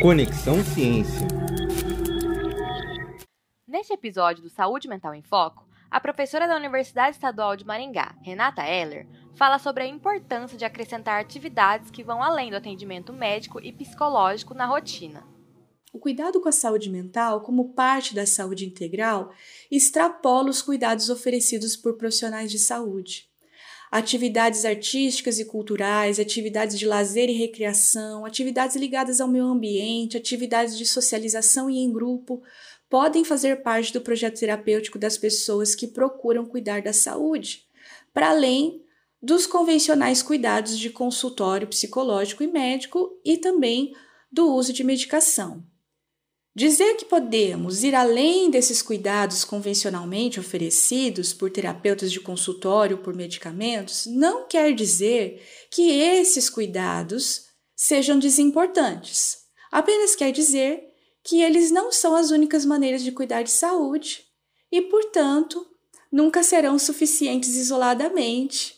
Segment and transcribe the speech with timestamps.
[0.00, 1.28] Conexão Ciência.
[3.68, 8.66] Neste episódio do Saúde Mental em Foco, a professora da Universidade Estadual de Maringá, Renata
[8.66, 13.74] Eller, fala sobre a importância de acrescentar atividades que vão além do atendimento médico e
[13.74, 15.22] psicológico na rotina.
[15.92, 19.30] O cuidado com a saúde mental, como parte da saúde integral,
[19.70, 23.29] extrapola os cuidados oferecidos por profissionais de saúde
[23.90, 30.78] atividades artísticas e culturais, atividades de lazer e recreação, atividades ligadas ao meio ambiente, atividades
[30.78, 32.42] de socialização e em grupo,
[32.88, 37.64] podem fazer parte do projeto terapêutico das pessoas que procuram cuidar da saúde,
[38.14, 38.82] para além
[39.22, 43.94] dos convencionais cuidados de consultório psicológico e médico e também
[44.30, 45.62] do uso de medicação.
[46.54, 54.06] Dizer que podemos ir além desses cuidados convencionalmente oferecidos por terapeutas de consultório por medicamentos
[54.06, 55.40] não quer dizer
[55.70, 59.38] que esses cuidados sejam desimportantes.
[59.70, 60.82] Apenas quer dizer
[61.22, 64.24] que eles não são as únicas maneiras de cuidar de saúde
[64.72, 65.64] e, portanto,
[66.10, 68.74] nunca serão suficientes isoladamente.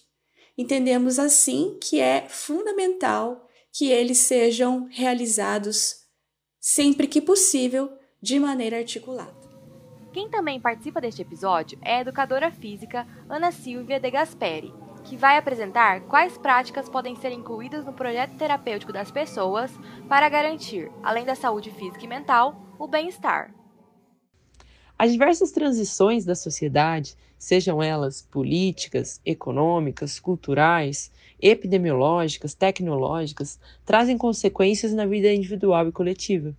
[0.58, 6.01] Entendemos assim que é fundamental que eles sejam realizados
[6.64, 9.34] sempre que possível, de maneira articulada.
[10.12, 15.36] Quem também participa deste episódio é a educadora física Ana Silvia de Gasperi, que vai
[15.36, 19.72] apresentar quais práticas podem ser incluídas no projeto terapêutico das pessoas
[20.08, 23.52] para garantir, além da saúde física e mental, o bem-estar.
[24.96, 31.10] As diversas transições da sociedade, sejam elas políticas, econômicas, culturais,
[31.42, 36.54] epidemiológicas, tecnológicas, trazem consequências na vida individual e coletiva.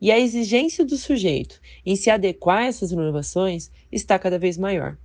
[0.00, 4.96] E a exigência do sujeito em se adequar a essas inovações está cada vez maior.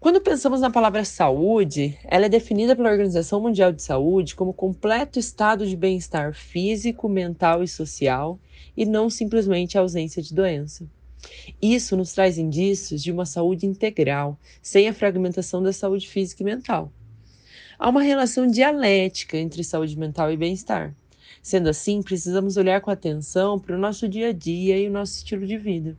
[0.00, 5.18] Quando pensamos na palavra saúde, ela é definida pela Organização Mundial de Saúde como completo
[5.18, 8.40] estado de bem-estar físico, mental e social,
[8.74, 10.86] e não simplesmente a ausência de doença.
[11.60, 16.46] Isso nos traz indícios de uma saúde integral, sem a fragmentação da saúde física e
[16.46, 16.90] mental.
[17.82, 20.94] Há uma relação dialética entre saúde mental e bem-estar.
[21.42, 25.16] Sendo assim, precisamos olhar com atenção para o nosso dia a dia e o nosso
[25.16, 25.96] estilo de vida.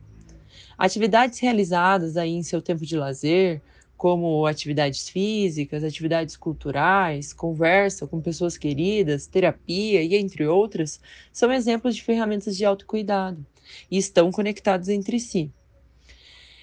[0.78, 3.60] Atividades realizadas aí em seu tempo de lazer,
[3.96, 11.00] como atividades físicas, atividades culturais, conversa com pessoas queridas, terapia e entre outras,
[11.32, 13.44] são exemplos de ferramentas de autocuidado
[13.90, 15.50] e estão conectados entre si.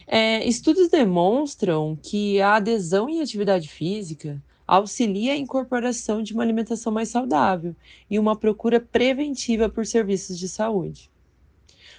[0.07, 4.41] É, estudos demonstram que a adesão em atividade física
[4.75, 7.75] auxilia a incorporação de uma alimentação mais saudável
[8.09, 11.09] e uma procura preventiva por serviços de saúde.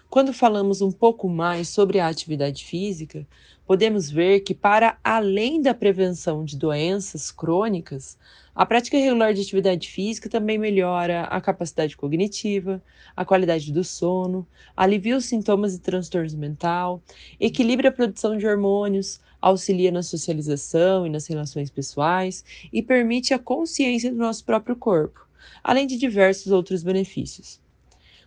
[0.09, 3.27] Quando falamos um pouco mais sobre a atividade física,
[3.67, 8.19] podemos ver que, para além da prevenção de doenças crônicas,
[8.53, 12.83] a prática regular de atividade física também melhora a capacidade cognitiva,
[13.17, 17.01] a qualidade do sono, alivia os sintomas e transtornos mental,
[17.39, 23.39] equilibra a produção de hormônios, auxilia na socialização e nas relações pessoais e permite a
[23.39, 25.27] consciência do nosso próprio corpo,
[25.63, 27.61] além de diversos outros benefícios.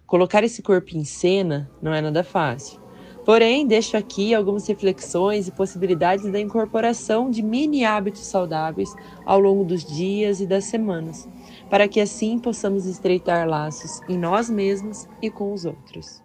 [0.06, 2.82] Colocar esse corpo em cena não é nada fácil.
[3.26, 8.94] Porém, deixo aqui algumas reflexões e possibilidades da incorporação de mini hábitos saudáveis
[9.26, 11.28] ao longo dos dias e das semanas,
[11.70, 16.22] para que assim possamos estreitar laços em nós mesmos e com os outros.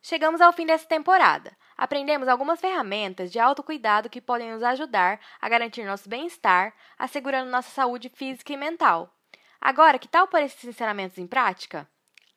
[0.00, 1.52] Chegamos ao fim dessa temporada.
[1.76, 7.70] Aprendemos algumas ferramentas de autocuidado que podem nos ajudar a garantir nosso bem-estar, assegurando nossa
[7.70, 9.12] saúde física e mental.
[9.60, 11.88] Agora, que tal pôr esses ensinamentos em prática?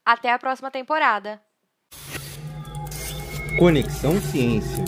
[0.06, 1.42] Até a próxima temporada!
[3.60, 4.86] Conexão Ciência.